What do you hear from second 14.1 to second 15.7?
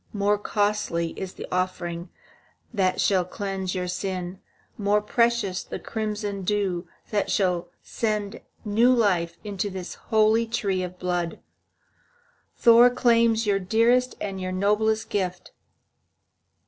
and your noblest gift."